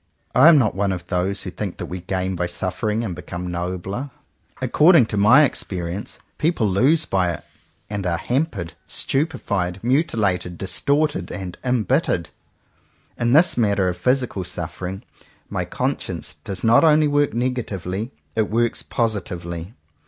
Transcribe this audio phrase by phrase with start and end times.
[0.33, 3.45] I am not one of those who think that we gain by suffering and become
[3.51, 4.09] nobler.
[4.59, 7.43] According to my ex 71 CONFESSIONS OF TWO BROTHERS perience, people lose by it
[7.87, 12.29] and are hampered, stupified, mutilated, distorted, and em bittered.
[13.19, 15.03] In this matter of physical suf fering,
[15.51, 19.75] my conscience does not only work negatively; it works positively.